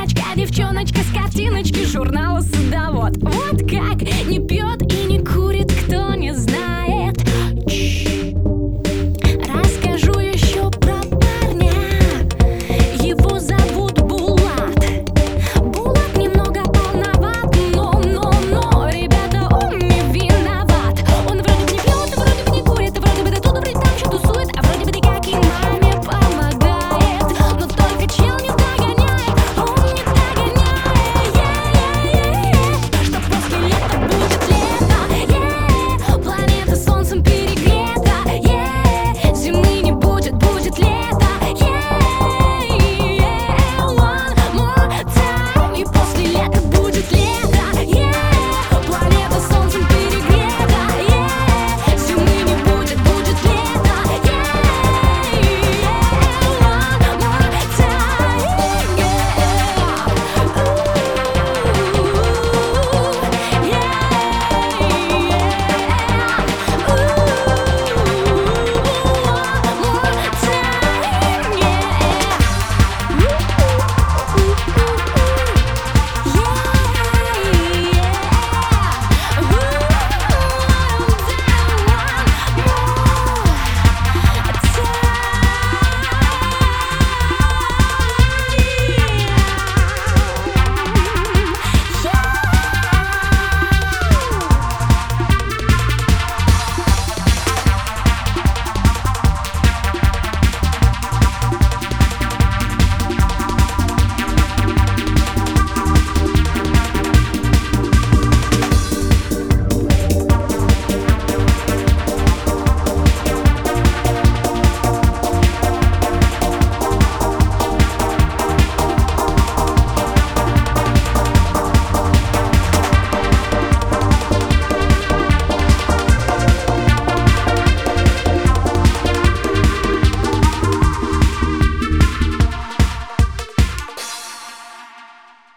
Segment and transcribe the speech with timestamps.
[0.00, 3.18] Одиночка, девчоночка с картиночки журнала «Садовод».
[3.18, 4.02] Вот как